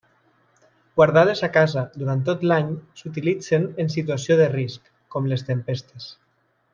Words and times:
Guardades 0.99 1.41
a 1.47 1.49
casa 1.57 1.83
durant 1.99 2.23
tot 2.31 2.45
l'any, 2.53 2.71
s'utilitzen 3.01 3.67
en 3.85 3.93
situació 3.99 4.39
de 4.43 4.49
risc, 4.55 4.89
com 5.17 5.29
les 5.33 5.45
tempestes. 5.53 6.09